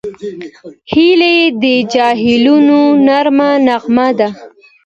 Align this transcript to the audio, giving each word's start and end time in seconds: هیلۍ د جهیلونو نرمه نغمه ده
هیلۍ 0.91 1.39
د 1.61 1.63
جهیلونو 1.93 2.79
نرمه 3.05 3.49
نغمه 3.67 4.07
ده 4.19 4.29